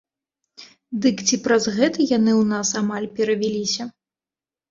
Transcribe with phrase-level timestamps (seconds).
[1.05, 3.83] Дык ці праз гэта яны ў нас амаль перавяліся?